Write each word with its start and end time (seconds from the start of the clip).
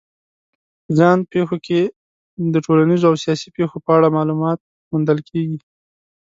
په 0.83 0.91
ځان 0.99 1.17
پېښو 1.31 1.57
کې 1.65 1.81
د 2.53 2.55
ټولنیزو 2.65 3.05
او 3.09 3.15
سیاسي 3.23 3.47
پېښو 3.57 3.77
په 3.85 3.91
اړه 3.97 4.15
معلومات 4.17 4.59
موندل 4.89 5.19
کېږي. 5.29 5.59